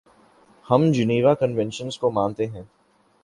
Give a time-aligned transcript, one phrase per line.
[0.65, 2.63] ہم Geneva conventions کو مانتے ہیں۔